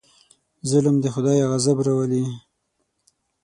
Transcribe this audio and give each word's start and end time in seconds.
ظلم 0.69 0.95
د 1.01 1.05
خدای 1.15 1.39
غضب 1.51 1.77
راولي. 1.85 2.23